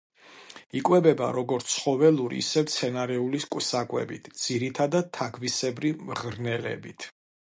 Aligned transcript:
იკვებება 0.77 1.25
როგორც 1.35 1.67
ცხოველური, 1.73 2.39
ისე 2.45 2.63
მცენარეული 2.69 3.41
საკვებით, 3.67 4.31
ძირითადად 4.47 5.13
თაგვისებრი 5.19 5.93
მღრღნელებით. 6.09 7.09